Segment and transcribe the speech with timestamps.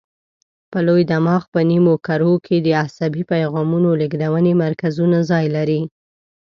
[0.71, 5.81] په لوی دماغ په نیمو کرو کې د عصبي پیغامونو لېږدونې مرکزونه ځای لري.